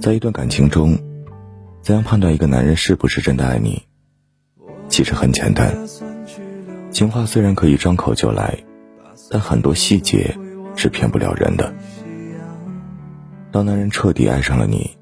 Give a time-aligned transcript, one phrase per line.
[0.00, 0.96] 在一段感情中，
[1.82, 3.82] 怎样判断一个男人是不是真的爱你？
[4.88, 5.76] 其实很简单，
[6.90, 8.56] 情话虽然可以张口就来，
[9.28, 10.36] 但很多细节
[10.76, 11.74] 是骗不了人的。
[13.50, 14.96] 当男人彻底爱上了你，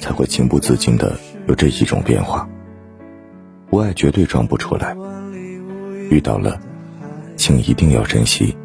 [0.00, 1.14] 才会情不自禁的
[1.46, 2.48] 有这几种变化。
[3.68, 4.96] 不爱绝对装不出来，
[6.10, 6.58] 遇到了，
[7.36, 8.56] 请一定要珍惜。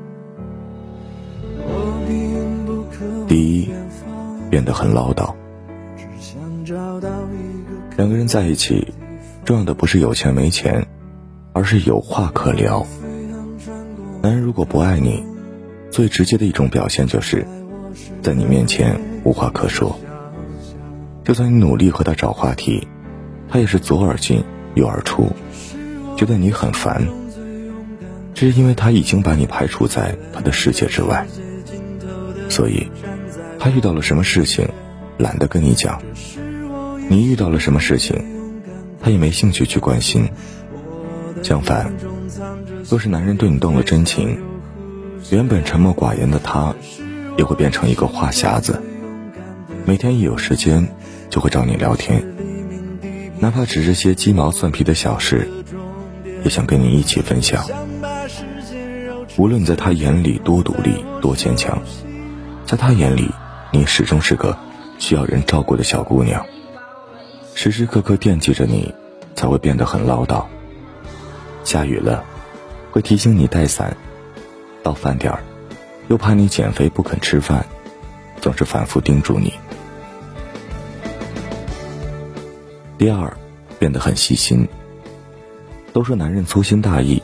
[3.28, 3.70] 第一，
[4.50, 5.36] 变得很唠叨。
[7.96, 8.94] 两个人在一起，
[9.46, 10.88] 重要的不是有钱没钱，
[11.54, 12.86] 而是有话可聊。
[14.22, 15.24] 男人如果不爱你，
[15.92, 17.46] 最直接的一种表现就是，
[18.22, 20.00] 在你面前无话可说。
[21.24, 22.88] 就算你努力和他找话题，
[23.50, 24.44] 他也是左耳进
[24.76, 25.28] 右耳出，
[26.16, 27.08] 觉得你很烦。
[28.34, 31.28] 这是因为他已经把你排除在他的世界之外，
[32.50, 32.88] 所以，
[33.60, 34.68] 他遇到了什么事情，
[35.18, 36.02] 懒得跟你讲。
[37.10, 38.22] 你遇到了什么事情，
[39.02, 40.30] 他也没兴趣去关心。
[41.42, 41.94] 相反，
[42.90, 44.38] 若是男人对你动了真情，
[45.32, 46.76] 原本沉默寡言的他，
[47.38, 48.82] 也会变成一个话匣子。
[49.86, 50.90] 每天一有时间，
[51.30, 52.22] 就会找你聊天，
[53.40, 55.48] 哪怕只是些鸡毛蒜皮的小事，
[56.44, 57.66] 也想跟你一起分享。
[59.38, 61.82] 无论你在他眼里多独立、多坚强，
[62.66, 63.32] 在他眼里，
[63.72, 64.58] 你始终是个
[64.98, 66.46] 需要人照顾的小姑娘。
[67.60, 68.94] 时时刻刻惦记着你，
[69.36, 70.46] 才会变得很唠叨。
[71.64, 72.24] 下雨了，
[72.92, 73.90] 会提醒你带伞；
[74.84, 75.42] 到饭点儿，
[76.08, 77.66] 又怕你减肥不肯吃饭，
[78.40, 79.52] 总是反复叮嘱你。
[83.00, 83.36] 第二，
[83.80, 84.68] 变得很细心。
[85.94, 87.24] 都说男人粗心大意，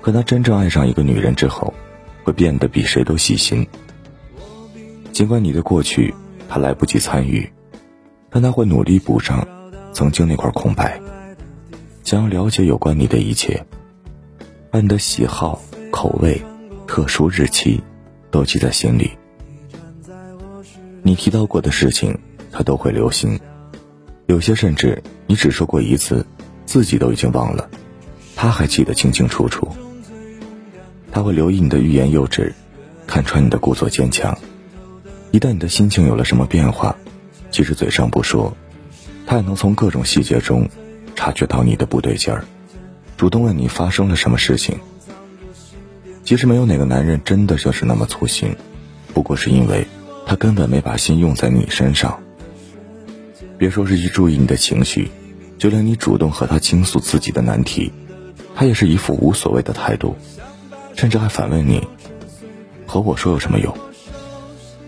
[0.00, 1.72] 可他真正爱上一个女人之后，
[2.24, 3.64] 会变得比谁都细心。
[5.12, 6.12] 尽管你的过去
[6.48, 7.48] 他来不及参与。
[8.32, 9.46] 但他会努力补上
[9.92, 10.98] 曾经那块空白，
[12.02, 13.64] 想要了解有关你的一切，
[14.70, 15.60] 把你的喜好、
[15.90, 16.42] 口味、
[16.86, 17.80] 特殊日期
[18.30, 19.10] 都记在心里。
[21.02, 22.18] 你提到过的事情，
[22.50, 23.38] 他都会留心，
[24.26, 26.24] 有些甚至你只说过一次，
[26.64, 27.68] 自己都已经忘了，
[28.34, 29.68] 他还记得清清楚楚。
[31.10, 32.54] 他会留意你的欲言又止，
[33.06, 34.34] 看穿你的故作坚强。
[35.32, 36.96] 一旦你的心情有了什么变化，
[37.52, 38.56] 即使嘴上不说，
[39.26, 40.68] 他也能从各种细节中
[41.14, 42.44] 察觉到你的不对劲儿，
[43.16, 44.80] 主动问你发生了什么事情。
[46.24, 48.56] 其实没有哪个男人真的就是那么粗心，
[49.12, 49.86] 不过是因为
[50.26, 52.18] 他根本没把心用在你身上。
[53.58, 55.10] 别说是去注意你的情绪，
[55.58, 57.92] 就连你主动和他倾诉自己的难题，
[58.54, 60.16] 他也是一副无所谓的态度，
[60.96, 61.86] 甚至还反问你
[62.86, 63.76] ：“和我说有什么用？”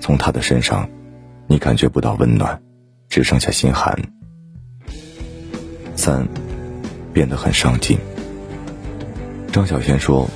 [0.01, 0.89] 从他的身上。
[1.47, 2.61] 你感觉不到温暖，
[3.09, 3.97] 只剩下心寒。
[5.95, 6.27] 三，
[7.13, 7.99] 变得很上进。
[9.53, 10.29] 张小娴说：“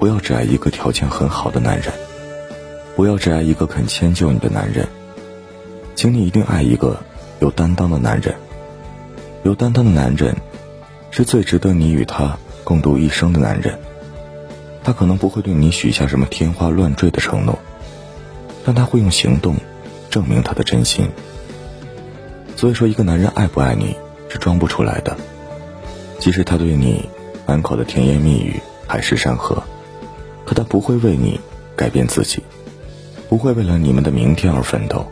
[0.00, 1.92] 不要只爱一个条件很好的男人，
[2.96, 4.88] 不要只爱一个肯迁就你的男人，
[5.94, 7.00] 请你一定爱一个
[7.38, 8.34] 有担当的男人。
[9.44, 10.34] 有担当的男人，
[11.10, 13.78] 是最值得你与他共度一生的男人。
[14.82, 17.58] 他可能不会对你许下什么天花乱坠的承诺，
[18.64, 19.54] 但他会用行动。”
[20.10, 21.08] 证明他的真心。
[22.56, 23.96] 所以说，一个男人爱不爱你
[24.28, 25.16] 是装不出来的。
[26.18, 27.08] 即使他对你
[27.46, 29.62] 满口的甜言蜜语、海誓山河，
[30.44, 31.40] 可他不会为你
[31.74, 32.42] 改变自己，
[33.30, 35.06] 不会为了你们的明天而奋斗。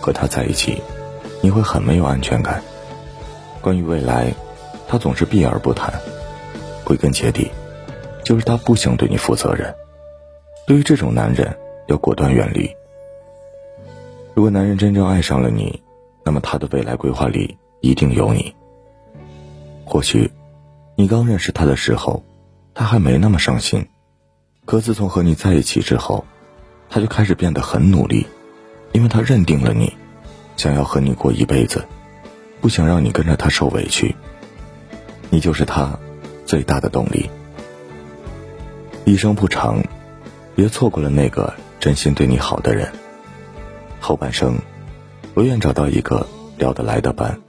[0.00, 0.82] 和他在一起，
[1.42, 2.62] 你会很没有安全感。
[3.60, 4.32] 关于未来，
[4.86, 5.92] 他总是避而不谈。
[6.84, 7.50] 归根结底，
[8.22, 9.74] 就是他不想对你负责任。
[10.66, 11.56] 对于这种男人，
[11.88, 12.74] 要果断远离。
[14.34, 15.80] 如果男人真正爱上了你，
[16.24, 18.52] 那么他的未来规划里一定有你。
[19.84, 20.28] 或许，
[20.96, 22.24] 你刚认识他的时候，
[22.74, 23.86] 他还没那么上心，
[24.64, 26.24] 可自从和你在一起之后，
[26.90, 28.26] 他就开始变得很努力，
[28.90, 29.92] 因为他认定了你，
[30.56, 31.84] 想要和你过一辈子，
[32.60, 34.16] 不想让你跟着他受委屈。
[35.30, 35.96] 你就是他
[36.44, 37.30] 最大的动力。
[39.04, 39.80] 一生不长，
[40.56, 42.90] 别错过了那个真心对你好的人。
[44.04, 44.58] 后半生，
[45.32, 46.26] 我愿找到一个
[46.58, 47.40] 聊得来的伴，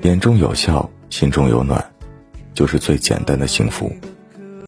[0.00, 1.84] 眼中有笑，心中有暖，
[2.54, 3.94] 就是最简单的幸福。